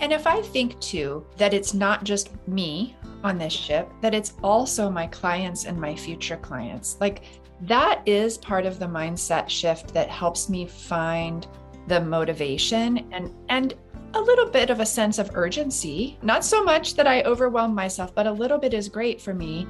[0.00, 4.32] And if I think too that it's not just me on this ship, that it's
[4.42, 7.24] also my clients and my future clients, like
[7.60, 11.46] that is part of the mindset shift that helps me find
[11.86, 13.74] the motivation and and
[14.14, 16.18] a little bit of a sense of urgency.
[16.22, 19.66] Not so much that I overwhelm myself, but a little bit is great for me.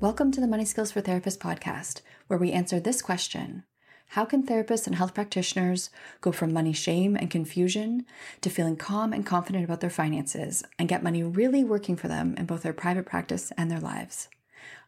[0.00, 3.64] Welcome to the Money Skills for Therapists podcast, where we answer this question
[4.10, 8.06] How can therapists and health practitioners go from money shame and confusion
[8.40, 12.34] to feeling calm and confident about their finances and get money really working for them
[12.38, 14.28] in both their private practice and their lives?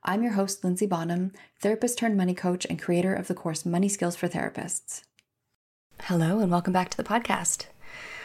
[0.05, 3.89] I'm your host, Lindsay Bonham, therapist turned money coach and creator of the course Money
[3.89, 5.03] Skills for Therapists.
[6.03, 7.67] Hello, and welcome back to the podcast.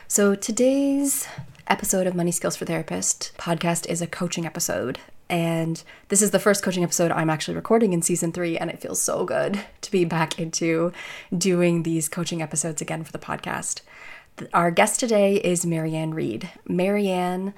[0.07, 1.27] So, today's
[1.67, 4.99] episode of Money Skills for Therapists podcast is a coaching episode.
[5.29, 8.79] And this is the first coaching episode I'm actually recording in season three, and it
[8.79, 10.91] feels so good to be back into
[11.35, 13.81] doing these coaching episodes again for the podcast.
[14.53, 16.49] Our guest today is Marianne Reed.
[16.67, 17.53] Marianne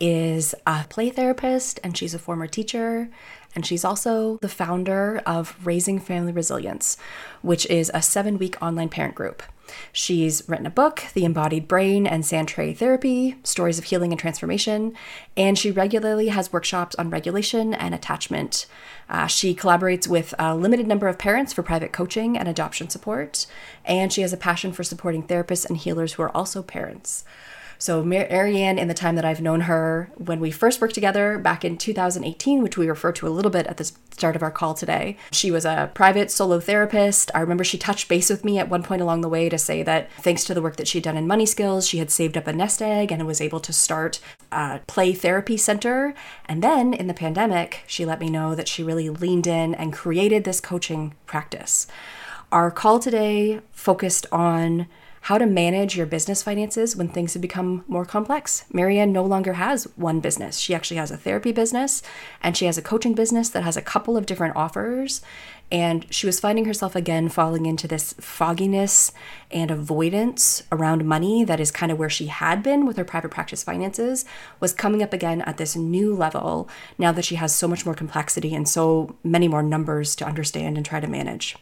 [0.00, 3.08] is a play therapist and she's a former teacher
[3.54, 6.96] and she's also the founder of Raising Family Resilience,
[7.42, 9.42] which is a seven week online parent group.
[9.92, 14.20] She's written a book, The Embodied Brain and Sand Tray Therapy Stories of Healing and
[14.20, 14.94] Transformation,
[15.36, 18.66] and she regularly has workshops on regulation and attachment.
[19.08, 23.46] Uh, she collaborates with a limited number of parents for private coaching and adoption support,
[23.84, 27.24] and she has a passion for supporting therapists and healers who are also parents.
[27.78, 31.64] So Marianne, in the time that I've known her, when we first worked together back
[31.64, 34.74] in 2018, which we refer to a little bit at the start of our call
[34.74, 37.30] today, she was a private solo therapist.
[37.34, 39.82] I remember she touched base with me at one point along the way to say
[39.82, 42.46] that thanks to the work that she'd done in money skills, she had saved up
[42.46, 46.14] a nest egg and was able to start a play therapy center.
[46.46, 49.92] And then in the pandemic, she let me know that she really leaned in and
[49.92, 51.86] created this coaching practice.
[52.52, 54.86] Our call today focused on
[55.26, 58.64] how to manage your business finances when things have become more complex.
[58.72, 60.56] Marianne no longer has one business.
[60.58, 62.00] She actually has a therapy business
[62.44, 65.22] and she has a coaching business that has a couple of different offers.
[65.68, 69.10] And she was finding herself again falling into this fogginess
[69.50, 73.32] and avoidance around money that is kind of where she had been with her private
[73.32, 74.24] practice finances,
[74.60, 77.96] was coming up again at this new level now that she has so much more
[77.96, 81.56] complexity and so many more numbers to understand and try to manage.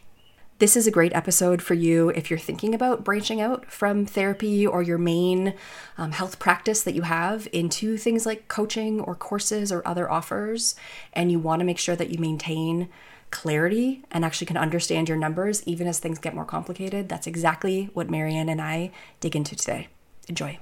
[0.64, 4.66] This is a great episode for you if you're thinking about branching out from therapy
[4.66, 5.52] or your main
[5.98, 10.74] um, health practice that you have into things like coaching or courses or other offers,
[11.12, 12.88] and you want to make sure that you maintain
[13.30, 17.10] clarity and actually can understand your numbers even as things get more complicated.
[17.10, 19.88] That's exactly what Marianne and I dig into today.
[20.28, 20.58] Enjoy.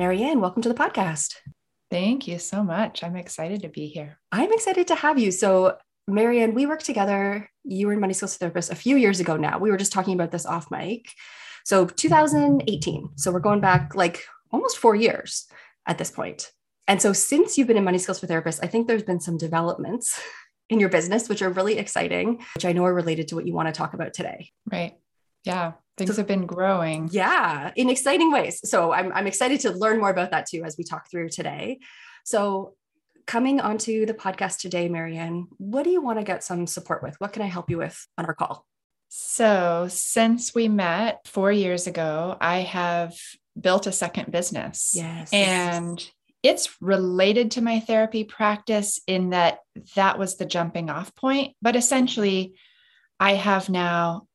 [0.00, 1.34] Marianne, welcome to the podcast.
[1.90, 3.04] Thank you so much.
[3.04, 4.18] I'm excited to be here.
[4.32, 5.30] I'm excited to have you.
[5.30, 5.76] So,
[6.08, 7.50] Marianne, we worked together.
[7.64, 9.58] You were in Money Skills Therapist a few years ago now.
[9.58, 11.10] We were just talking about this off mic.
[11.66, 13.10] So, 2018.
[13.16, 15.46] So, we're going back like almost four years
[15.84, 16.50] at this point.
[16.88, 19.36] And so, since you've been in Money Skills for Therapists, I think there's been some
[19.36, 20.18] developments
[20.70, 23.52] in your business, which are really exciting, which I know are related to what you
[23.52, 24.50] want to talk about today.
[24.64, 24.94] Right.
[25.44, 25.72] Yeah.
[25.96, 27.10] Things have been growing.
[27.12, 28.60] Yeah, in exciting ways.
[28.64, 31.80] So I'm, I'm excited to learn more about that too as we talk through today.
[32.24, 32.74] So,
[33.26, 37.14] coming onto the podcast today, Marianne, what do you want to get some support with?
[37.18, 38.66] What can I help you with on our call?
[39.08, 43.14] So, since we met four years ago, I have
[43.60, 44.92] built a second business.
[44.94, 45.32] Yes.
[45.32, 46.02] And
[46.42, 49.58] it's related to my therapy practice in that
[49.96, 51.54] that was the jumping off point.
[51.60, 52.54] But essentially,
[53.18, 54.26] I have now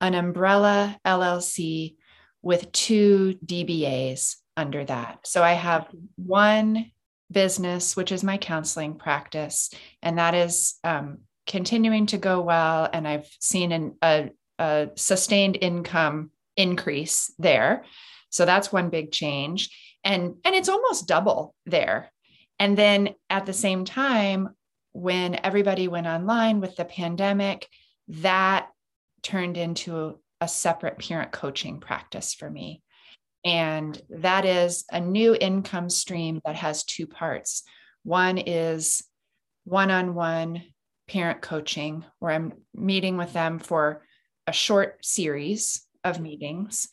[0.00, 1.96] an umbrella LLC
[2.42, 5.26] with two DBAs under that.
[5.26, 6.90] So I have one
[7.30, 9.70] business, which is my counseling practice,
[10.02, 12.88] and that is um, continuing to go well.
[12.92, 17.84] And I've seen an, a, a sustained income increase there.
[18.30, 19.70] So that's one big change.
[20.04, 22.10] And, and it's almost double there.
[22.58, 24.50] And then at the same time,
[24.92, 27.68] when everybody went online with the pandemic,
[28.08, 28.68] that
[29.22, 32.82] turned into a separate parent coaching practice for me.
[33.44, 37.62] And that is a new income stream that has two parts.
[38.02, 39.02] One is
[39.64, 40.62] one on one
[41.08, 44.02] parent coaching, where I'm meeting with them for
[44.46, 46.88] a short series of meetings.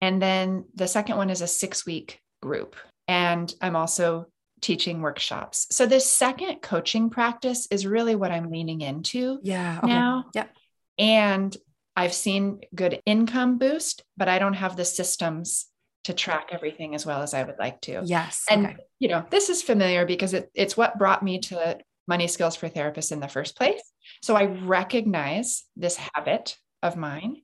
[0.00, 2.76] And then the second one is a six week group.
[3.08, 4.26] And I'm also
[4.60, 5.66] teaching workshops.
[5.70, 9.88] So this second coaching practice is really what I'm leaning into yeah, okay.
[9.88, 10.24] now.
[10.34, 10.56] Yep.
[10.98, 11.56] And
[11.96, 15.66] I've seen good income boost, but I don't have the systems
[16.04, 18.02] to track everything as well as I would like to.
[18.04, 18.44] Yes.
[18.50, 18.76] And okay.
[18.98, 22.68] you know, this is familiar because it, it's what brought me to money skills for
[22.68, 23.82] therapists in the first place.
[24.22, 27.38] So I recognize this habit of mine.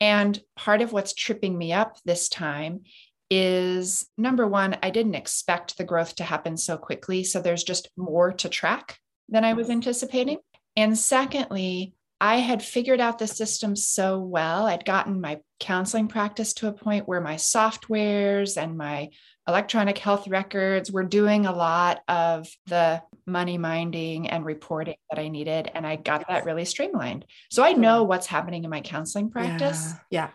[0.00, 2.82] And part of what's tripping me up this time
[3.30, 7.24] is number one, I didn't expect the growth to happen so quickly.
[7.24, 8.98] So there's just more to track
[9.28, 10.38] than I was anticipating.
[10.76, 14.66] And secondly, I had figured out the system so well.
[14.66, 19.10] I'd gotten my counseling practice to a point where my softwares and my
[19.46, 25.28] electronic health records were doing a lot of the money minding and reporting that I
[25.28, 25.70] needed.
[25.74, 27.26] And I got that really streamlined.
[27.50, 29.92] So I know what's happening in my counseling practice.
[30.10, 30.28] Yeah.
[30.28, 30.30] yeah.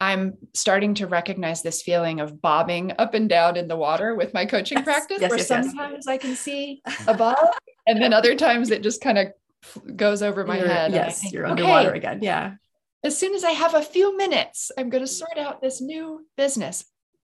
[0.00, 4.34] I'm starting to recognize this feeling of bobbing up and down in the water with
[4.34, 5.66] my coaching Yes, practice, yes, where yes, yes.
[5.66, 7.48] sometimes I can see above,
[7.86, 9.28] and then other times it just kind of
[9.94, 10.92] goes over my You're- head.
[10.92, 12.20] Yes, think, you're "Okay, underwater again.
[12.22, 12.54] Yeah.
[13.04, 15.34] as soon as I have a few minutes, I'm going to mm-hmm.
[15.34, 16.84] sort out this new business.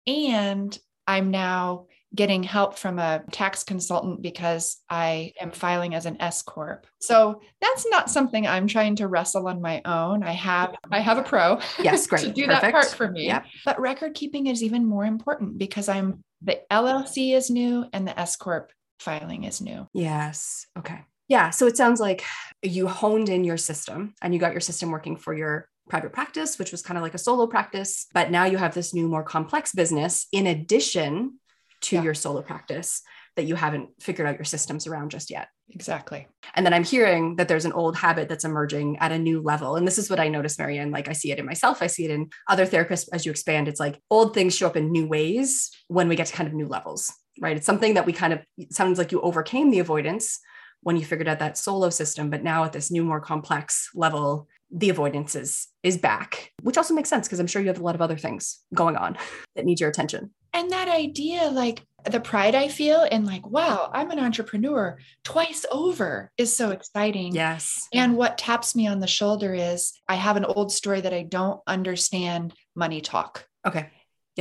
[0.06, 0.76] And
[1.06, 6.42] I'm now getting help from a tax consultant because I am filing as an S
[6.42, 6.86] corp.
[7.00, 10.22] So that's not something I'm trying to wrestle on my own.
[10.22, 12.22] I have I have a pro Yes, great.
[12.22, 12.62] to do Perfect.
[12.62, 13.26] that part for me.
[13.26, 13.44] Yep.
[13.64, 18.18] But record keeping is even more important because I'm the LLC is new and the
[18.18, 19.86] S corp filing is new.
[19.92, 20.66] Yes.
[20.78, 21.00] Okay.
[21.28, 21.50] Yeah.
[21.50, 22.24] So it sounds like
[22.62, 26.58] you honed in your system and you got your system working for your private practice,
[26.58, 28.06] which was kind of like a solo practice.
[28.12, 31.38] But now you have this new, more complex business in addition
[31.82, 32.02] to Yeah.
[32.02, 33.02] your solo practice
[33.36, 35.48] that you haven't figured out your systems around just yet.
[35.70, 36.26] Exactly.
[36.54, 39.76] And then I'm hearing that there's an old habit that's emerging at a new level.
[39.76, 40.90] And this is what I notice, Marianne.
[40.90, 43.68] Like I see it in myself, I see it in other therapists as you expand.
[43.68, 46.54] It's like old things show up in new ways when we get to kind of
[46.54, 47.56] new levels, right?
[47.56, 50.40] It's something that we kind of, it sounds like you overcame the avoidance
[50.82, 52.30] when you figured out that solo system.
[52.30, 56.94] But now at this new, more complex level, the avoidance is, is back, which also
[56.94, 59.16] makes sense because I'm sure you have a lot of other things going on
[59.56, 60.30] that need your attention.
[60.52, 65.66] And that idea, like the pride I feel in like, wow, I'm an entrepreneur twice
[65.70, 67.34] over is so exciting.
[67.34, 67.86] Yes.
[67.92, 71.22] And what taps me on the shoulder is I have an old story that I
[71.22, 73.46] don't understand money talk.
[73.66, 73.90] Okay.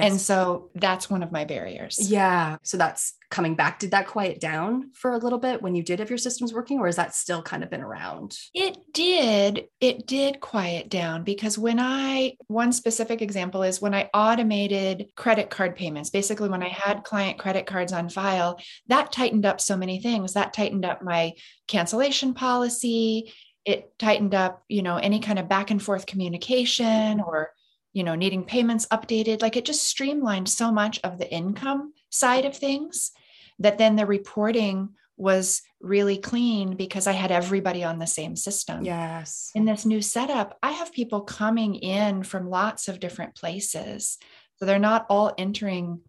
[0.06, 1.98] And so that's one of my barriers.
[2.10, 2.58] Yeah.
[2.64, 3.80] So that's coming back.
[3.80, 6.80] Did that quiet down for a little bit when you did have your systems working,
[6.80, 8.38] or has that still kind of been around?
[8.54, 9.66] It did.
[9.82, 15.50] It did quiet down because when I, one specific example is when I automated credit
[15.50, 19.76] card payments, basically when I had client credit cards on file, that tightened up so
[19.76, 20.34] many things.
[20.34, 21.34] That tightened up my
[21.68, 23.34] cancellation policy.
[23.66, 27.50] It tightened up, you know, any kind of back and forth communication or,
[27.98, 29.42] you know, needing payments updated.
[29.42, 33.12] Like it just streamlined so much of the income side of things
[33.58, 38.84] that then the reporting was really clean because I had everybody on the same system.
[38.84, 39.50] Yes.
[39.56, 44.20] In this new setup, I have people coming in from lots of different places.
[44.58, 46.02] So they're not all entering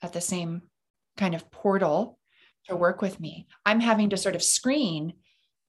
[0.00, 0.62] at the same
[1.18, 2.18] kind of portal
[2.68, 3.48] to work with me.
[3.66, 5.12] I'm having to sort of screen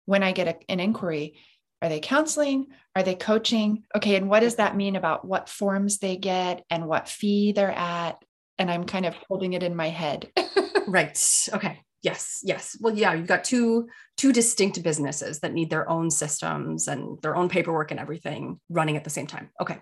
[0.05, 1.35] when I get a, an inquiry.
[1.81, 2.67] Are they counseling?
[2.95, 3.83] Are they coaching?
[3.95, 4.15] Okay.
[4.15, 8.21] And what does that mean about what forms they get and what fee they're at?
[8.57, 10.29] And I'm kind of holding it in my head.
[10.89, 11.47] Right.
[11.53, 11.81] Okay.
[12.01, 12.41] Yes.
[12.43, 12.77] Yes.
[12.79, 17.35] Well, yeah, you've got two two distinct businesses that need their own systems and their
[17.35, 19.49] own paperwork and everything running at the same time.
[19.61, 19.77] Okay.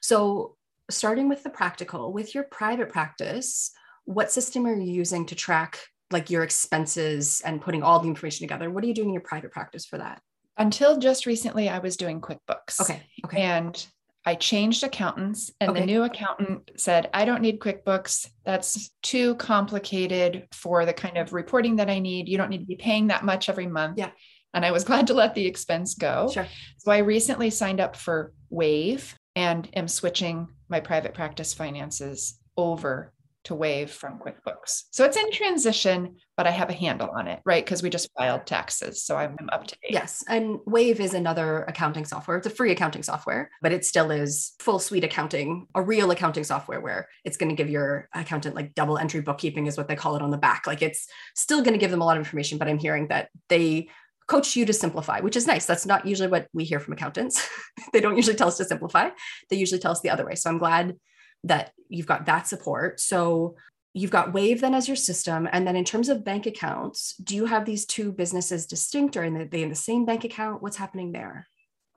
[0.00, 0.56] So,
[0.90, 3.72] starting with the practical, with your private practice,
[4.04, 5.80] what system are you using to track
[6.10, 8.70] like your expenses and putting all the information together?
[8.70, 10.20] What are you doing in your private practice for that?
[10.58, 12.80] Until just recently, I was doing QuickBooks.
[12.80, 13.02] Okay.
[13.24, 13.40] Okay.
[13.40, 13.86] And
[14.24, 15.80] I changed accountants, and Okay.
[15.80, 18.28] the new accountant said, I don't need QuickBooks.
[18.44, 22.28] That's too complicated for the kind of reporting that I need.
[22.28, 23.98] You don't need to be paying that much every month.
[23.98, 24.10] Yeah.
[24.54, 26.30] And I was glad to let the expense go.
[26.32, 26.46] Sure.
[26.78, 33.12] So I recently signed up for Wave and am switching my private practice finances over
[33.44, 34.84] to Wave from QuickBooks.
[34.90, 37.64] So it's in transition, but I have a handle on it, right?
[37.64, 39.02] Because we just filed taxes.
[39.02, 39.92] So I'm up to date.
[39.92, 40.22] Yes.
[40.28, 42.36] And Wave is another accounting software.
[42.36, 46.44] It's a free accounting software, but it still is full suite accounting, a real accounting
[46.44, 49.96] software where it's going to give your accountant like double entry bookkeeping, is what they
[49.96, 50.66] call it on the back.
[50.66, 53.28] Like it's still going to give them a lot of information, but I'm hearing that
[53.48, 53.88] they
[54.28, 55.66] coach you to simplify, which is nice.
[55.66, 57.46] That's not usually what we hear from accountants.
[57.92, 59.10] they don't usually tell us to simplify,
[59.50, 60.36] they usually tell us the other way.
[60.36, 60.96] So I'm glad
[61.44, 63.00] that you've got that support.
[63.00, 63.56] So
[63.94, 65.48] you've got Wave then as your system.
[65.52, 69.24] And then in terms of bank accounts, do you have these two businesses distinct or
[69.24, 70.62] are they in the same bank account?
[70.62, 71.46] What's happening there?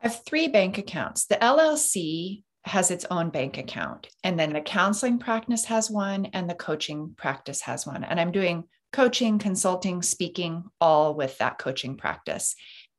[0.01, 1.25] I have three bank accounts.
[1.25, 6.49] The LLC has its own bank account, and then the counseling practice has one, and
[6.49, 8.03] the coaching practice has one.
[8.03, 12.55] And I'm doing coaching, consulting, speaking, all with that coaching practice.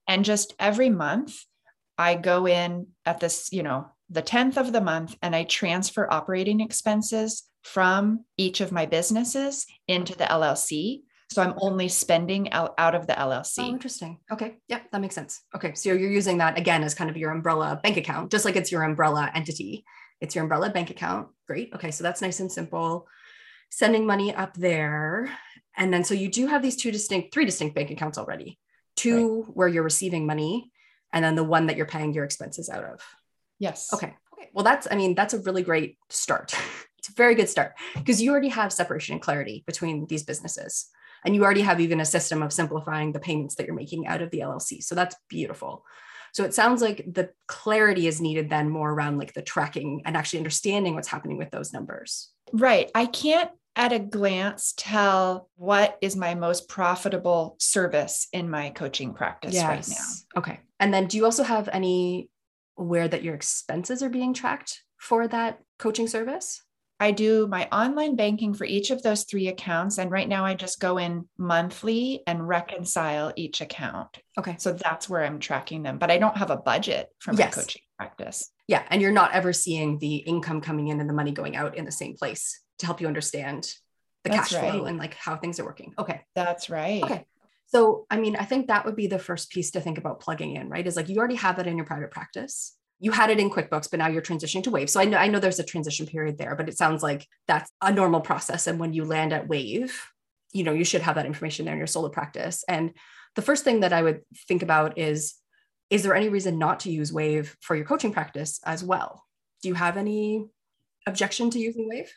[0.07, 1.37] And just every month,
[1.99, 6.13] I go in at this, you know, the 10th of the month and I transfer
[6.13, 11.03] operating expenses from each of my businesses into the LLC.
[11.33, 13.59] So I'm only spending out, out of the LLC.
[13.59, 14.19] Oh, interesting.
[14.31, 14.59] Okay.
[14.69, 14.91] Yep.
[14.93, 15.43] That makes sense.
[15.57, 15.75] Okay.
[15.75, 18.71] So you're using that again as kind of your umbrella bank account, just like it's
[18.71, 19.85] your umbrella entity.
[20.21, 21.29] It's your umbrella bank account.
[21.49, 21.75] Great.
[21.75, 21.91] Okay.
[21.91, 23.09] So that's nice and simple.
[23.71, 25.37] Sending money up there.
[25.77, 28.59] And then so you do have these two distinct, three distinct bank accounts already
[28.97, 29.57] two right.
[29.57, 30.73] where you're receiving money,
[31.13, 33.01] and then the one that you're paying your expenses out of.
[33.59, 33.93] Yes.
[33.93, 34.15] Okay.
[34.33, 34.51] Okay.
[34.53, 36.55] Well, that's, I mean, that's a really great start.
[36.99, 40.87] it's a very good start because you already have separation and clarity between these businesses.
[41.25, 44.23] And you already have even a system of simplifying the payments that you're making out
[44.23, 44.83] of the LLC.
[44.83, 45.85] So that's beautiful.
[46.33, 50.17] So it sounds like the clarity is needed then more around like the tracking and
[50.17, 52.31] actually understanding what's happening with those numbers.
[52.53, 52.91] Right.
[52.95, 59.15] I can't at a glance tell what is my most profitable service in my coaching
[59.15, 59.65] practice yes.
[59.67, 60.41] right now.
[60.41, 60.61] Okay.
[60.79, 62.29] And then do you also have any
[62.77, 66.63] where that your expenses are being tracked for that coaching service?
[66.99, 69.99] I do my online banking for each of those three accounts.
[69.99, 74.19] And right now I just go in monthly and reconcile each account.
[74.39, 74.57] Okay.
[74.59, 77.55] So that's where I'm tracking them, but I don't have a budget for my yes.
[77.55, 78.51] coaching practice.
[78.67, 78.83] Yeah.
[78.89, 81.85] And you're not ever seeing the income coming in and the money going out in
[81.85, 83.71] the same place to help you understand
[84.25, 84.89] the that's cash flow right.
[84.89, 85.93] and like how things are working.
[85.99, 86.23] Okay.
[86.35, 87.03] That's right.
[87.03, 87.27] Okay.
[87.67, 90.55] So, I mean, I think that would be the first piece to think about plugging
[90.55, 90.87] in, right?
[90.87, 93.91] Is like you already have that in your private practice you had it in QuickBooks,
[93.91, 94.89] but now you're transitioning to Wave.
[94.89, 97.71] So I know I know there's a transition period there, but it sounds like that's
[97.83, 98.67] a normal process.
[98.67, 100.01] And when you land at Wave,
[100.53, 102.65] you know, you should have that information there in your solo practice.
[102.69, 102.93] And
[103.35, 105.35] the first thing that I would think about is
[105.91, 109.25] is there any reason not to use Wave for your coaching practice as well?
[109.63, 110.47] Do you have any
[111.07, 112.13] objection to using Wave?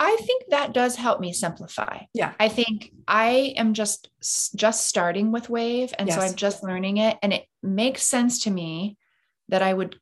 [0.00, 2.00] I think that does help me simplify.
[2.12, 2.32] Yeah.
[2.40, 4.10] I think I am just
[4.56, 6.16] just starting with Wave and yes.
[6.16, 8.96] so I'm just learning it and it makes sense to me
[9.48, 9.96] that I would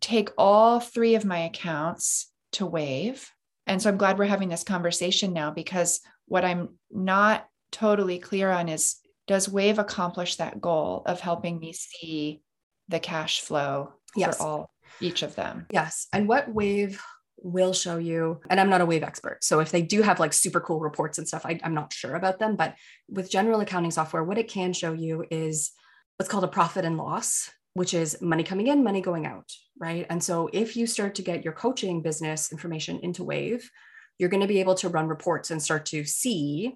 [0.00, 3.30] take all three of my accounts to Wave.
[3.66, 8.50] And so I'm glad we're having this conversation now because what I'm not totally clear
[8.50, 12.42] on is does Wave accomplish that goal of helping me see
[12.88, 14.36] the cash flow yes.
[14.36, 15.66] for all each of them?
[15.70, 16.06] Yes.
[16.12, 17.02] And what Wave
[17.38, 19.44] will show you, and I'm not a Wave expert.
[19.44, 22.14] So if they do have like super cool reports and stuff, I, I'm not sure
[22.14, 22.56] about them.
[22.56, 22.74] But
[23.08, 25.72] with general accounting software, what it can show you is
[26.16, 30.06] what's called a profit and loss which is money coming in, money going out, right?
[30.08, 33.70] And so if you start to get your coaching business information into Wave,
[34.18, 36.74] you're going to be able to run reports and start to see,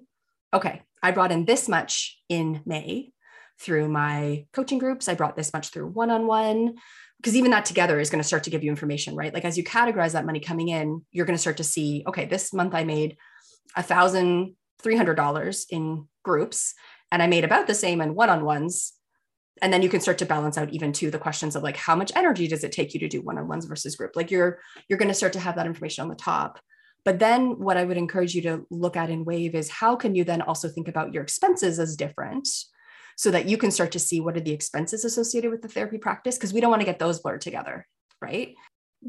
[0.53, 3.13] okay, I brought in this much in May
[3.59, 5.09] through my coaching groups.
[5.09, 6.75] I brought this much through one on one.
[7.21, 9.33] Because even that together is going to start to give you information, right?
[9.33, 12.25] Like as you categorize that money coming in, you're going to start to see, okay,
[12.25, 13.17] this month I made
[13.75, 16.73] a thousand three hundred dollars in groups,
[17.11, 18.93] and I made about the same in one on ones
[19.61, 21.95] and then you can start to balance out even to the questions of like how
[21.95, 24.15] much energy does it take you to do one-on-ones versus group?
[24.15, 26.59] Like you're you're going to start to have that information on the top.
[27.03, 30.15] But then what i would encourage you to look at in wave is how can
[30.15, 32.47] you then also think about your expenses as different
[33.21, 35.99] so that you can start to see what are the expenses associated with the therapy
[35.99, 37.87] practice because we don't want to get those blurred together
[38.19, 38.55] right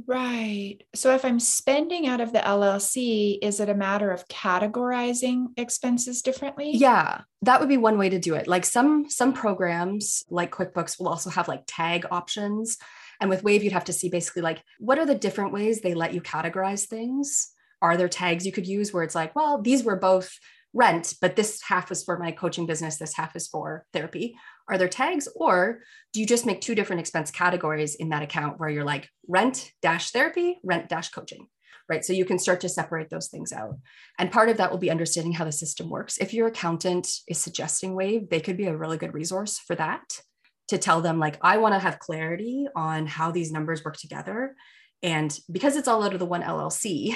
[0.07, 0.79] Right.
[0.95, 6.23] So if I'm spending out of the LLC, is it a matter of categorizing expenses
[6.23, 6.71] differently?
[6.73, 8.49] Yeah, that would be one way to do it.
[8.49, 12.79] Like some some programs like QuickBooks will also have like tag options.
[13.21, 15.93] And with Wave, you'd have to see basically like what are the different ways they
[15.93, 17.53] let you categorize things?
[17.83, 20.39] Are there tags you could use where it's like, well, these were both
[20.75, 24.35] rent, but this half is for my coaching business, this half is for therapy?
[24.69, 25.81] Are there tags or
[26.13, 29.73] do you just make two different expense categories in that account where you're like rent
[29.83, 31.47] dash therapy, rent dash coaching?
[31.89, 32.05] Right.
[32.05, 33.77] So you can start to separate those things out.
[34.19, 36.17] And part of that will be understanding how the system works.
[36.17, 40.21] If your accountant is suggesting Wave, they could be a really good resource for that
[40.69, 44.55] to tell them, like, I want to have clarity on how these numbers work together.
[45.03, 47.15] And because it's all out of the one LLC,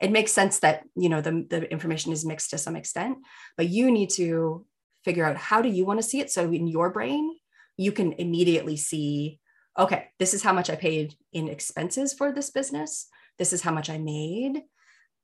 [0.00, 3.18] it makes sense that you know the, the information is mixed to some extent
[3.56, 4.64] but you need to
[5.04, 6.30] figure out how do you want to see it?
[6.30, 7.36] So in your brain
[7.76, 9.40] you can immediately see
[9.78, 13.08] okay this is how much i paid in expenses for this business.
[13.38, 14.62] This is how much i made.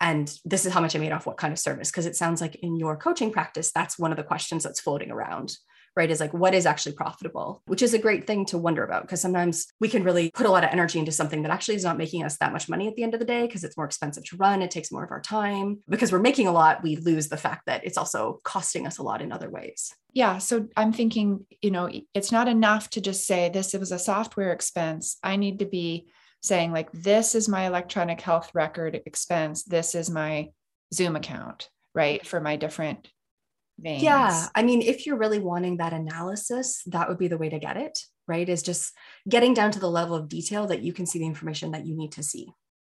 [0.00, 1.90] And this is how much i made off what kind of service.
[1.90, 5.10] Because it sounds like in your coaching practice that's one of the questions that's floating
[5.10, 5.56] around
[5.96, 6.10] right?
[6.10, 9.20] Is like what is actually profitable, which is a great thing to wonder about because
[9.20, 11.98] sometimes we can really put a lot of energy into something that actually is not
[11.98, 14.24] making us that much money at the end of the day because it's more expensive
[14.24, 14.62] to run.
[14.62, 15.80] It takes more of our time.
[15.88, 19.02] Because we're making a lot, we lose the fact that it's also costing us a
[19.02, 19.94] lot in other ways.
[20.12, 20.38] Yeah.
[20.38, 24.52] So I'm thinking, you know, it's not enough to just say this was a software
[24.52, 25.18] expense.
[25.22, 26.06] I need to be
[26.40, 29.64] saying, like, this is my electronic health record expense.
[29.64, 30.50] This is my
[30.92, 32.24] Zoom account, right?
[32.24, 33.08] For my different
[33.78, 34.02] veins.
[34.02, 34.46] Yeah.
[34.54, 37.76] I mean, if you're really wanting that analysis, that would be the way to get
[37.76, 37.98] it.
[38.26, 38.48] right?
[38.48, 38.94] Is just
[39.28, 41.96] getting down to the level of detail that you can see the information that you
[41.96, 42.48] need to see,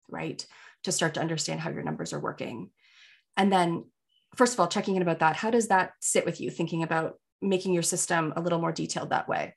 [0.10, 0.46] right?
[0.84, 2.70] To start to understand how your numbers are working.
[3.38, 3.86] And then,
[4.36, 7.20] first of all, checking in about that, how does that sit with you, thinking about
[7.42, 9.56] making your system a little more detailed that way?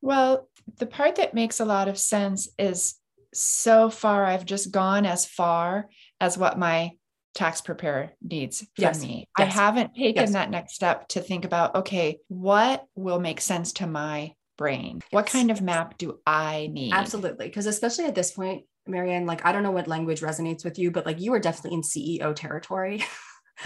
[0.00, 0.48] Well,
[0.78, 2.94] the part that makes a lot of sense is
[3.34, 5.88] so far I've just gone as far
[6.20, 6.92] as what my
[7.34, 9.02] tax preparer needs from yes.
[9.02, 9.28] me.
[9.38, 9.48] Yes.
[9.48, 10.32] I haven't taken yes.
[10.32, 15.00] that next step to think about okay, what will make sense to my brain?
[15.10, 16.92] What kind of map do I need?
[16.92, 17.46] Absolutely.
[17.46, 20.90] Because especially at this point, Marianne, like I don't know what language resonates with you,
[20.90, 23.04] but like you are definitely in CEO territory.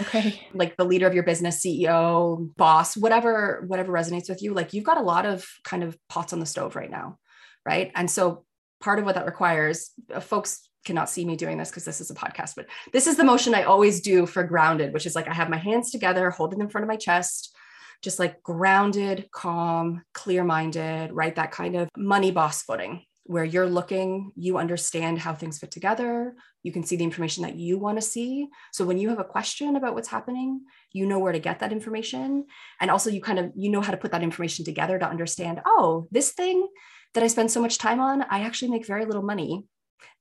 [0.01, 0.45] Okay.
[0.53, 4.53] like the leader of your business, CEO, boss, whatever, whatever resonates with you.
[4.53, 7.17] Like you've got a lot of kind of pots on the stove right now.
[7.65, 7.93] Right.
[7.95, 8.43] And so
[8.81, 12.11] part of what that requires, uh, folks cannot see me doing this because this is
[12.11, 15.27] a podcast, but this is the motion I always do for grounded, which is like
[15.27, 17.55] I have my hands together, holding them in front of my chest,
[18.01, 21.35] just like grounded, calm, clear minded, right?
[21.35, 26.35] That kind of money boss footing where you're looking, you understand how things fit together,
[26.61, 28.47] you can see the information that you want to see.
[28.71, 30.61] So when you have a question about what's happening,
[30.91, 32.45] you know where to get that information.
[32.79, 35.61] And also you kind of you know how to put that information together to understand,
[35.65, 36.67] oh, this thing
[37.15, 39.63] that I spend so much time on, I actually make very little money.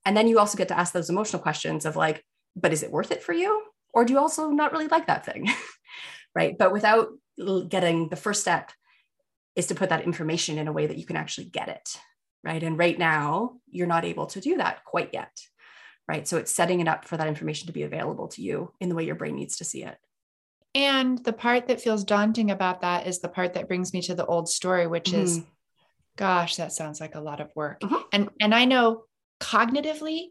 [0.05, 2.25] And then you also get to ask those emotional questions of like,
[2.57, 3.63] but is it worth it for you?
[3.93, 5.49] Or do you also not really like that thing?
[6.35, 6.57] right.
[6.59, 7.09] But without
[7.69, 8.71] getting the first step
[9.57, 11.99] is to put that information in a way that you can actually get it.
[12.43, 12.63] Right.
[12.63, 15.31] And right now, you're not able to do that quite yet.
[16.07, 16.29] Right.
[16.29, 18.95] So it's setting it up for that information to be available to you in the
[18.95, 19.97] way your brain needs to see it.
[20.75, 24.15] And the part that feels daunting about that is the part that brings me to
[24.15, 25.23] the old story, which mm-hmm.
[25.23, 25.43] is,
[26.17, 27.81] gosh, that sounds like a lot of work.
[27.81, 28.03] Mm-hmm.
[28.13, 29.05] And and I know
[29.45, 30.29] cognitively,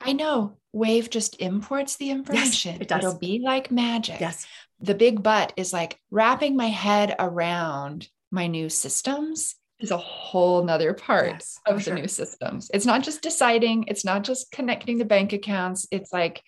[0.00, 2.74] I know Wave just imports the information.
[2.74, 3.04] Yes, it does.
[3.04, 4.20] It'll be like magic.
[4.20, 4.46] Yes.
[4.80, 10.64] The big but is like wrapping my head around my new systems is a whole
[10.64, 11.94] nother part yes, of the sure.
[11.94, 12.70] new systems.
[12.72, 15.86] It's not just deciding, it's not just connecting the bank accounts.
[15.90, 16.42] It's like,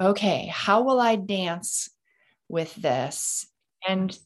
[0.00, 1.88] okay, how will I dance
[2.48, 3.46] with this?
[3.88, 4.16] And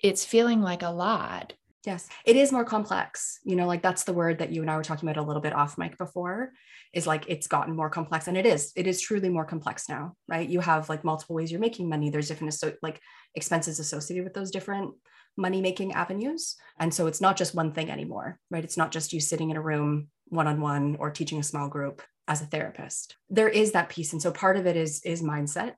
[0.00, 1.54] it's feeling like a lot.
[1.84, 3.40] Yes, it is more complex.
[3.44, 5.42] You know, like that's the word that you and I were talking about a little
[5.42, 6.52] bit off mic before
[6.94, 8.72] is like it's gotten more complex and it is.
[8.76, 10.48] It is truly more complex now, right?
[10.48, 12.08] You have like multiple ways you're making money.
[12.08, 13.00] There's different like
[13.34, 14.94] expenses associated with those different
[15.36, 16.56] money making avenues.
[16.78, 18.64] And so it's not just one thing anymore, right?
[18.64, 21.68] It's not just you sitting in a room one on one or teaching a small
[21.68, 23.16] group as a therapist.
[23.28, 25.74] There is that piece and so part of it is is mindset,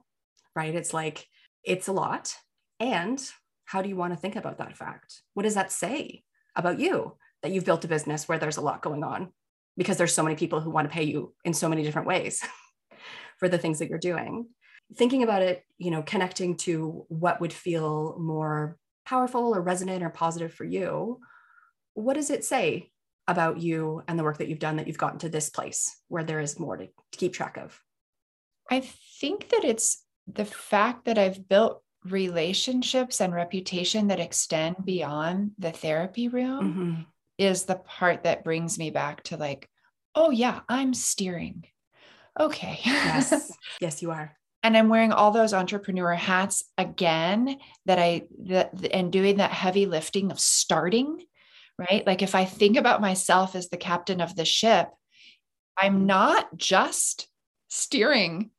[0.55, 0.75] right?
[0.75, 1.27] It's like
[1.63, 2.35] it's a lot
[2.79, 3.19] and
[3.65, 5.23] how do you want to think about that fact?
[5.35, 6.23] What does that say
[6.57, 9.33] about you that you've built a business where there's a lot going on?
[9.77, 12.43] Because there's so many people who want to pay you in so many different ways
[13.39, 14.47] for the things that you're doing.
[14.97, 20.11] Thinking about it, you know, connecting to what would feel more powerful or resonant or
[20.11, 21.21] positive for you.
[21.95, 22.91] What does it say
[23.27, 26.25] about you and the work that you've done that you've gotten to this place where
[26.25, 27.81] there is more to, to keep track of?
[28.71, 28.81] I
[29.21, 35.73] think that it's the fact that I've built relationships and reputation that extend beyond the
[35.73, 37.03] therapy room mm-hmm.
[37.39, 39.69] is the part that brings me back to like,
[40.15, 41.65] oh, yeah, I'm steering.
[42.39, 42.81] Okay.
[42.85, 43.53] yes.
[43.81, 44.37] Yes, you are.
[44.63, 49.85] And I'm wearing all those entrepreneur hats again that I, that, and doing that heavy
[49.87, 51.23] lifting of starting,
[51.79, 52.07] right?
[52.07, 54.89] Like if I think about myself as the captain of the ship,
[55.77, 57.29] I'm not just
[57.69, 58.51] steering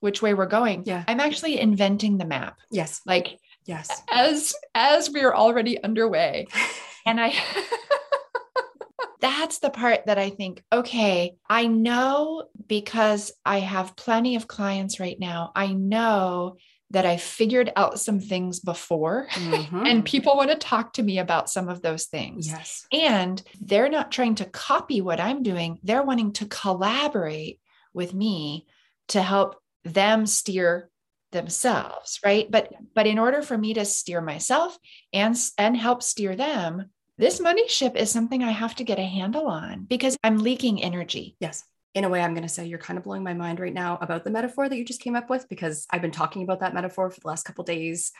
[0.00, 0.84] which way we're going.
[0.86, 1.04] Yeah.
[1.08, 2.58] I'm actually inventing the map.
[2.70, 3.00] Yes.
[3.06, 4.02] Like yes.
[4.10, 6.46] As as we're already underway.
[7.06, 7.34] and I
[9.20, 15.00] that's the part that I think, okay, I know because I have plenty of clients
[15.00, 15.52] right now.
[15.56, 16.56] I know
[16.90, 19.84] that I figured out some things before mm-hmm.
[19.84, 22.48] and people want to talk to me about some of those things.
[22.48, 22.86] Yes.
[22.92, 25.78] And they're not trying to copy what I'm doing.
[25.82, 27.60] They're wanting to collaborate
[27.92, 28.66] with me
[29.08, 30.90] to help them steer
[31.32, 32.50] themselves right?
[32.50, 34.78] But but in order for me to steer myself
[35.12, 39.02] and and help steer them this money ship is something i have to get a
[39.02, 41.36] handle on because i'm leaking energy.
[41.40, 41.64] Yes.
[41.94, 43.98] In a way i'm going to say you're kind of blowing my mind right now
[44.00, 46.74] about the metaphor that you just came up with because i've been talking about that
[46.74, 48.12] metaphor for the last couple days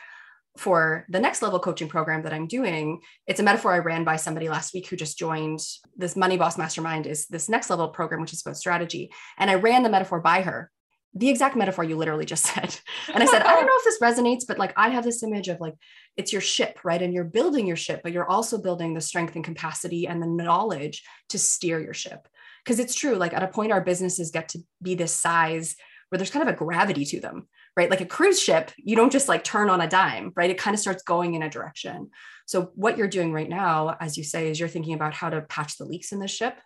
[0.57, 4.15] for the next level coaching program that I'm doing, it's a metaphor I ran by
[4.15, 5.59] somebody last week who just joined
[5.95, 9.11] this Money Boss Mastermind is this next level program, which is about strategy.
[9.37, 10.71] And I ran the metaphor by her
[11.13, 12.75] the exact metaphor you literally just said.
[13.13, 15.47] And I said, I don't know if this resonates, but like I have this image
[15.47, 15.75] of like
[16.17, 17.01] it's your ship, right?
[17.01, 20.27] And you're building your ship, but you're also building the strength and capacity and the
[20.27, 22.27] knowledge to steer your ship.
[22.63, 25.75] Because it's true, like at a point, our businesses get to be this size
[26.09, 27.89] where there's kind of a gravity to them, right?
[27.89, 30.49] Like a cruise ship, you don't just like turn on a dime, right?
[30.49, 32.09] It kind of starts going in a direction.
[32.45, 35.41] So, what you're doing right now, as you say, is you're thinking about how to
[35.41, 36.59] patch the leaks in the ship,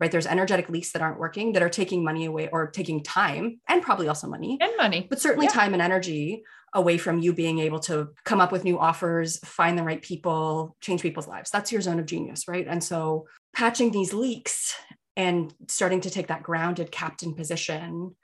[0.00, 0.10] right?
[0.10, 3.82] There's energetic leaks that aren't working that are taking money away or taking time and
[3.82, 5.52] probably also money and money, but certainly yeah.
[5.52, 6.42] time and energy
[6.74, 10.76] away from you being able to come up with new offers, find the right people,
[10.80, 11.50] change people's lives.
[11.50, 12.66] That's your zone of genius, right?
[12.66, 14.74] And so patching these leaks
[15.16, 18.14] and starting to take that grounded captain position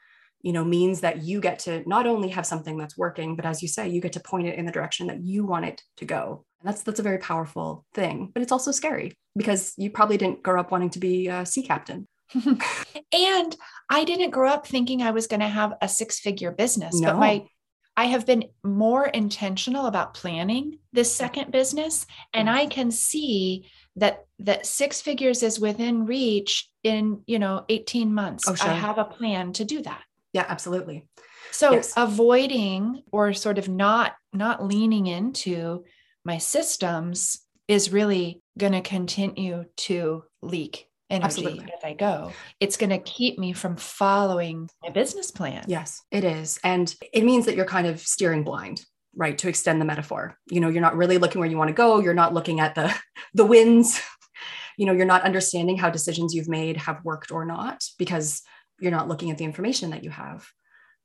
[0.42, 3.62] you know means that you get to not only have something that's working but as
[3.62, 6.04] you say you get to point it in the direction that you want it to
[6.04, 10.42] go that's that's a very powerful thing but it's also scary because you probably didn't
[10.42, 12.06] grow up wanting to be a sea captain
[13.12, 13.56] and
[13.88, 17.12] i didn't grow up thinking i was going to have a six figure business no.
[17.12, 17.46] but my
[17.96, 24.26] I have been more intentional about planning this second business and I can see that
[24.40, 28.44] that six figures is within reach in, you know, 18 months.
[28.46, 28.70] Oh, sure.
[28.70, 30.02] I have a plan to do that.
[30.34, 31.06] Yeah, absolutely.
[31.52, 31.94] So Yes.
[31.96, 35.84] avoiding or sort of not not leaning into
[36.26, 41.72] my systems is really going to continue to leak energy Absolutely.
[41.72, 42.32] as I go.
[42.58, 45.64] It's going to keep me from following my business plan.
[45.68, 46.58] Yes, it is.
[46.64, 48.84] And it means that you're kind of steering blind,
[49.14, 49.38] right?
[49.38, 50.36] To extend the metaphor.
[50.50, 52.00] You know, you're not really looking where you want to go.
[52.00, 52.94] You're not looking at the
[53.34, 54.00] the wins.
[54.78, 58.42] You know, you're not understanding how decisions you've made have worked or not because
[58.78, 60.46] you're not looking at the information that you have.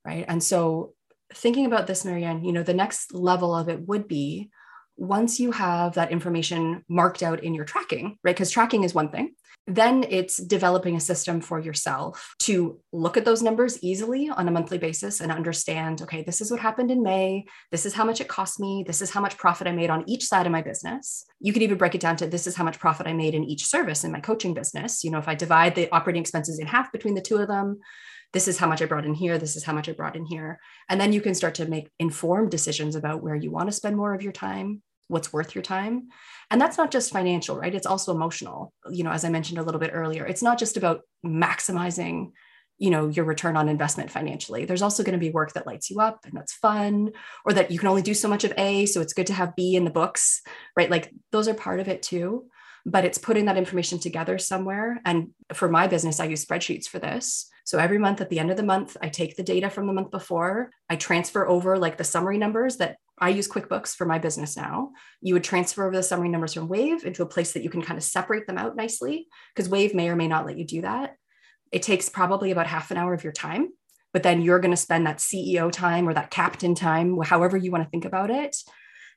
[0.03, 0.25] Right.
[0.27, 0.93] And so
[1.33, 4.51] thinking about this, Marianne, you know, the next level of it would be
[4.97, 8.35] once you have that information marked out in your tracking, right?
[8.35, 9.33] Because tracking is one thing.
[9.67, 14.51] Then it's developing a system for yourself to look at those numbers easily on a
[14.51, 17.45] monthly basis and understand okay, this is what happened in May.
[17.69, 18.83] This is how much it cost me.
[18.85, 21.25] This is how much profit I made on each side of my business.
[21.39, 23.43] You could even break it down to this is how much profit I made in
[23.43, 25.03] each service in my coaching business.
[25.03, 27.79] You know, if I divide the operating expenses in half between the two of them,
[28.33, 29.37] this is how much I brought in here.
[29.37, 30.59] This is how much I brought in here.
[30.89, 33.97] And then you can start to make informed decisions about where you want to spend
[33.97, 36.09] more of your time, what's worth your time.
[36.49, 37.75] And that's not just financial, right?
[37.75, 38.73] It's also emotional.
[38.89, 42.31] You know, as I mentioned a little bit earlier, it's not just about maximizing
[42.81, 45.91] you know your return on investment financially there's also going to be work that lights
[45.91, 47.11] you up and that's fun
[47.45, 49.55] or that you can only do so much of a so it's good to have
[49.55, 50.41] b in the books
[50.75, 52.47] right like those are part of it too
[52.85, 56.99] but it's putting that information together somewhere and for my business i use spreadsheets for
[56.99, 59.87] this so every month at the end of the month i take the data from
[59.87, 64.05] the month before i transfer over like the summary numbers that I use QuickBooks for
[64.05, 64.93] my business now.
[65.21, 67.83] You would transfer over the summary numbers from Wave into a place that you can
[67.83, 70.81] kind of separate them out nicely because Wave may or may not let you do
[70.81, 71.15] that.
[71.71, 73.69] It takes probably about half an hour of your time,
[74.11, 77.71] but then you're going to spend that CEO time or that captain time, however you
[77.71, 78.57] want to think about it,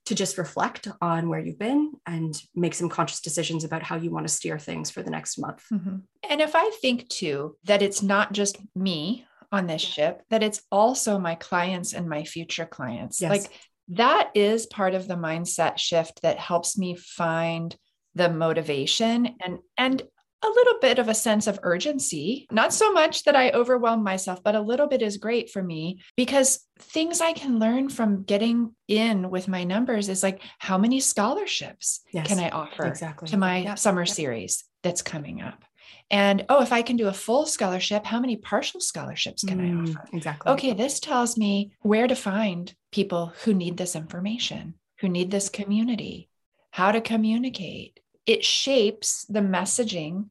[0.06, 4.10] to just reflect on where you've been and make some conscious decisions about how you
[4.10, 5.64] want to steer things for the next month.
[5.72, 6.02] Mhm.
[6.28, 10.60] And if I think too that it's not just me on this ship, that it's
[10.70, 13.20] also my clients and my future clients.
[13.20, 13.30] Yes.
[13.30, 13.50] Like
[13.88, 17.74] that is part of the mindset shift that helps me find
[18.14, 20.02] the motivation and and
[20.44, 22.46] a little bit of a sense of urgency.
[22.50, 26.00] Not so much that I overwhelm myself, but a little bit is great for me
[26.16, 31.00] because things I can learn from getting in with my numbers is like how many
[31.00, 33.28] scholarships Yes, can I offer exactly.
[33.30, 34.08] to my Yep, summer yep.
[34.08, 35.64] series that's coming up?
[36.10, 39.70] And oh, if I can do a full scholarship, how many partial scholarships can I
[39.70, 40.08] Mm, offer?
[40.12, 40.52] Exactly.
[40.52, 45.48] Okay, this tells me where to find people who need this information, who need this
[45.48, 46.28] community,
[46.70, 48.00] how to communicate.
[48.26, 50.30] It shapes the messaging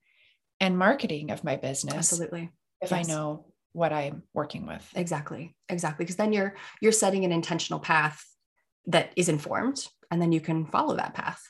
[0.63, 2.49] and marketing of my business Absolutely.
[2.82, 4.88] if I know what I'm working with.
[4.95, 5.54] Exactly.
[5.67, 6.06] Exactly.
[6.06, 8.23] Because then you're you're setting an intentional path
[8.88, 11.41] that is informed and then you can follow that path.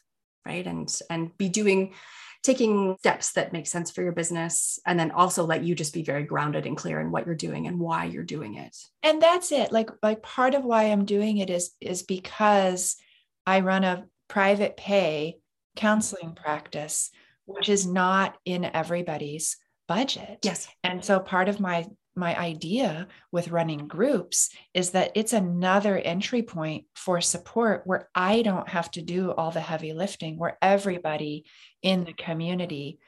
[0.46, 0.66] Right.
[0.66, 1.94] And and be doing
[2.42, 6.04] taking steps that make sense for your business and then also let you just be
[6.04, 8.76] very grounded and clear in what you're doing and why you're doing it.
[9.02, 12.98] and that's it like like part of why i'm doing it is is because
[13.48, 15.38] i run a private pay
[15.78, 17.12] counseling practice
[17.46, 20.68] which is not in everybody's budget Yes.
[20.84, 26.44] and so part of my my idea with running groups is that it's another entry
[26.44, 31.44] point for support where i don't have to do all the heavy lifting where everybody
[31.82, 33.00] in the community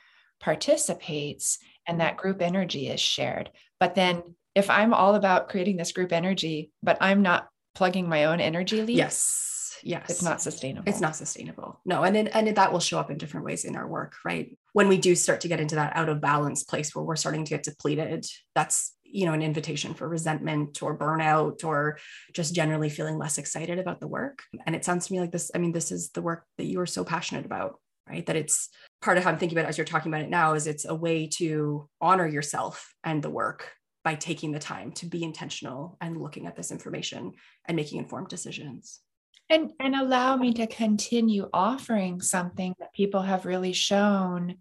[0.59, 4.23] participates and that group energy is shared but then
[4.55, 8.81] if i'm all about creating this group energy but i'm not plugging my own energy
[8.81, 9.51] leaks Yes.
[9.85, 10.09] Yes.
[10.09, 10.89] it's not sustainable.
[10.89, 11.79] It's not sustainable.
[11.85, 14.57] No and it, and that will show up in different ways in our work right?
[14.73, 17.45] When we do start to get into that out of balance place where we're starting
[17.45, 21.99] to get depleted that's you know an invitation for resentment or burnout or
[22.33, 24.41] just generally feeling less excited about the work.
[24.65, 26.79] And it sounds to me like this i mean this is the work that you
[26.81, 28.25] are so passionate about right?
[28.25, 28.69] That it's
[29.03, 30.85] part of how i'm thinking about it as you're talking about it now is it's
[30.85, 33.71] a way to honor yourself and the work
[34.03, 37.33] by taking the time to be intentional and looking at this information
[37.65, 39.01] and making informed decisions
[39.49, 44.55] and and allow me to continue offering something that people have really shown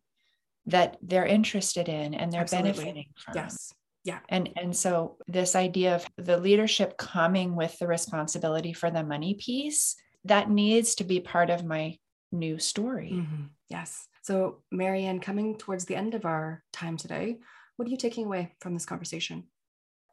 [0.67, 2.73] that they're interested in and they're Absolutely.
[2.73, 3.35] benefiting from.
[3.35, 3.73] Yes.
[4.05, 4.21] Yeah.
[4.29, 9.35] And and so this idea of the leadership coming with the responsibility for the money
[9.35, 11.99] piece that needs to be part of my
[12.33, 13.13] new story.
[13.15, 13.45] Mm-hmm.
[13.69, 14.09] yes.
[14.23, 17.39] So marianne coming towards the end of our time today
[17.77, 19.45] what are you taking away from this conversation?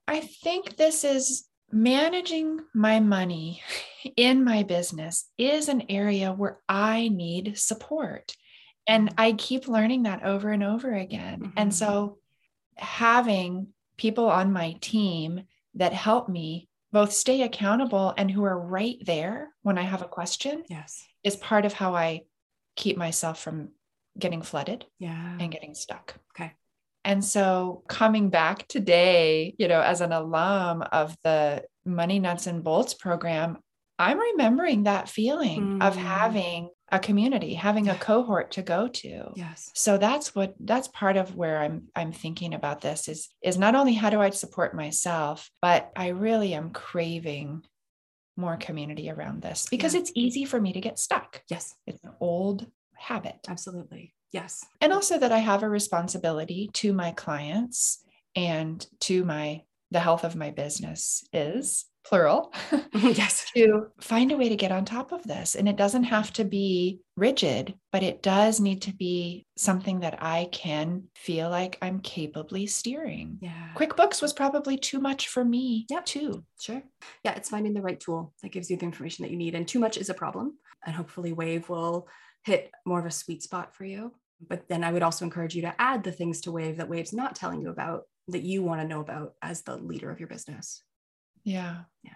[0.08, 3.62] I think this is managing my money
[4.18, 8.36] in my business is an area where I need support.
[8.88, 11.40] And I keep learning that over and over again.
[11.40, 11.54] Mm-hmm.
[11.58, 12.18] And so
[12.78, 15.44] having people on my team
[15.76, 20.08] that help me both stay accountable and who are right there when I have a
[20.08, 22.24] question yes is part of how I
[22.76, 23.70] keep myself from
[24.18, 26.16] getting flooded yeah and getting stuck.
[26.36, 26.54] Okay.
[27.04, 32.64] And so coming back today, you know, as an alum of the Money Nuts and
[32.64, 33.58] Bolts program,
[33.98, 35.84] I'm remembering that feeling mm.
[35.84, 39.32] of having a community, having a cohort to go to.
[39.36, 39.72] Yes.
[39.76, 43.76] So that's what that's part of where I'm I'm thinking about this is is not
[43.76, 47.64] only how do I support myself, but I really am craving
[48.38, 50.02] more community around this because yeah.
[50.02, 51.42] it's easy for me to get stuck.
[51.50, 51.76] Yes.
[51.86, 53.38] It's an old habit.
[53.48, 54.14] Absolutely.
[54.32, 54.66] Yes.
[54.80, 58.04] And also that I have a responsibility to my clients
[58.36, 62.54] and to my the health of my business is plural
[62.94, 63.46] yes.
[63.54, 65.56] to find a way to get on top of this.
[65.56, 70.24] And it doesn't have to be rigid but it does need to be something that
[70.24, 73.38] i can feel like i'm capably steering.
[73.42, 73.70] Yeah.
[73.76, 76.02] Quickbooks was probably too much for me yeah.
[76.04, 76.44] too.
[76.60, 76.82] Sure.
[77.24, 79.68] Yeah it's finding the right tool that gives you the information that you need and
[79.68, 80.58] too much is a problem.
[80.86, 82.08] And hopefully wave will
[82.44, 84.12] hit more of a sweet spot for you
[84.48, 87.14] but then I would also encourage you to add the things to Wave that Wave's
[87.14, 90.28] not telling you about that you want to know about as the leader of your
[90.30, 90.84] business.
[91.44, 91.82] Yeah.
[92.04, 92.12] Yeah.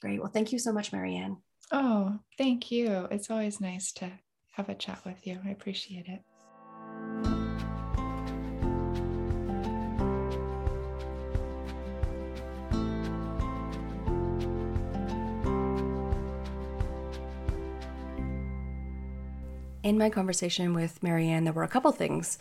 [0.00, 0.20] Great.
[0.20, 1.38] Well, thank you so much, Marianne.
[1.70, 3.08] Oh, thank you.
[3.10, 4.10] It's always nice to
[4.52, 5.38] have a chat with you.
[5.44, 6.22] I appreciate it.
[19.92, 22.38] In my conversation with Marianne, there were a couple things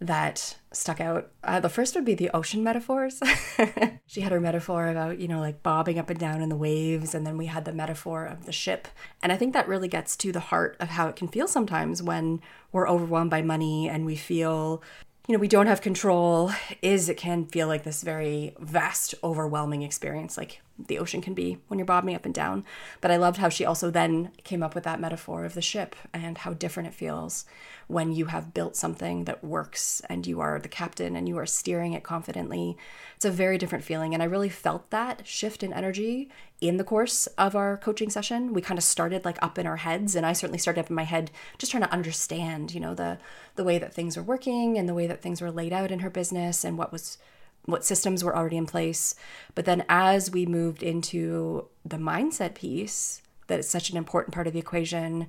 [0.00, 1.30] that stuck out.
[1.44, 3.20] Uh, the first would be the ocean metaphors.
[4.06, 7.14] she had her metaphor about, you know, like bobbing up and down in the waves.
[7.14, 8.88] And then we had the metaphor of the ship.
[9.22, 12.02] And I think that really gets to the heart of how it can feel sometimes
[12.02, 12.40] when
[12.72, 14.82] we're overwhelmed by money and we feel
[15.28, 16.50] you know we don't have control
[16.82, 21.58] is it can feel like this very vast overwhelming experience like the ocean can be
[21.68, 22.64] when you're bobbing up and down
[23.00, 25.94] but i loved how she also then came up with that metaphor of the ship
[26.12, 27.44] and how different it feels
[27.90, 31.46] when you have built something that works and you are the captain and you are
[31.46, 32.76] steering it confidently.
[33.16, 34.14] It's a very different feeling.
[34.14, 38.52] And I really felt that shift in energy in the course of our coaching session.
[38.52, 40.96] We kind of started like up in our heads, and I certainly started up in
[40.96, 43.18] my head just trying to understand, you know, the
[43.56, 45.98] the way that things were working and the way that things were laid out in
[45.98, 47.18] her business and what was
[47.64, 49.14] what systems were already in place.
[49.54, 54.46] But then as we moved into the mindset piece, that is such an important part
[54.46, 55.28] of the equation,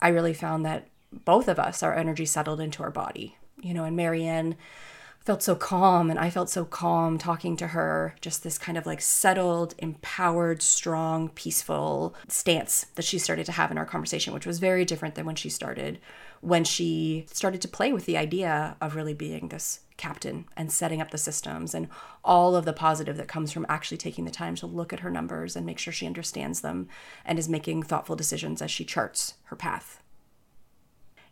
[0.00, 3.36] I really found that both of us, our energy settled into our body.
[3.60, 4.56] You know, and Marianne
[5.20, 8.86] felt so calm and I felt so calm talking to her, just this kind of
[8.86, 14.46] like settled, empowered, strong, peaceful stance that she started to have in our conversation, which
[14.46, 16.00] was very different than when she started,
[16.40, 21.00] when she started to play with the idea of really being this captain and setting
[21.00, 21.86] up the systems and
[22.24, 25.10] all of the positive that comes from actually taking the time to look at her
[25.10, 26.88] numbers and make sure she understands them
[27.26, 30.02] and is making thoughtful decisions as she charts her path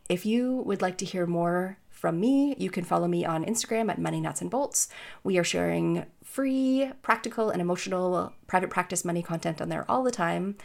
[0.09, 3.91] if you would like to hear more from me, you can follow me on Instagram
[3.91, 4.89] at Money Nuts and Bolts.
[5.25, 10.11] We are sharing free, practical, and emotional private practice money content on there all the
[10.11, 10.57] time.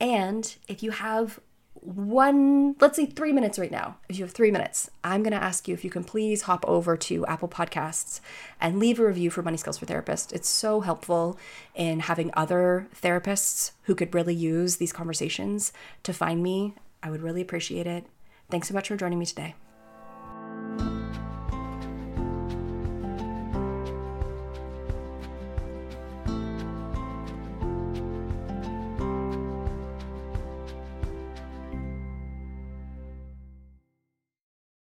[0.00, 1.38] And if you have
[1.82, 5.42] one, let's say three minutes right now, if you have three minutes, I'm going to
[5.42, 8.20] ask you if you can please hop over to Apple Podcasts
[8.60, 10.32] and leave a review for Money Skills for Therapists.
[10.32, 11.38] It's so helpful
[11.74, 16.74] in having other therapists who could really use these conversations to find me.
[17.02, 18.04] I would really appreciate it.
[18.50, 19.54] Thanks so much for joining me today.